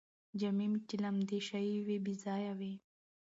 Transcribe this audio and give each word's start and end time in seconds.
جامې 0.39 0.67
چې 0.87 0.95
لمدې 1.03 1.39
شوې 1.47 1.75
وې، 1.85 1.97
بې 2.05 2.13
ځایه 2.23 2.53
وې 2.59 2.73